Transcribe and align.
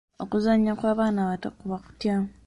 Okuzannya 0.23 0.71
kw’abaana 0.77 1.19
abato 1.25 1.49
kuba 1.59 1.77
kutya? 1.85 2.15